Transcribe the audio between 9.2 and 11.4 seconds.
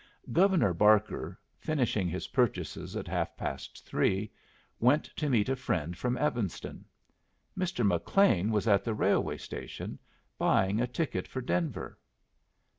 station, buying a ticket for